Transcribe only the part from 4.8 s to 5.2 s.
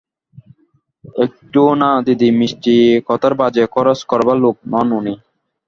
উনি।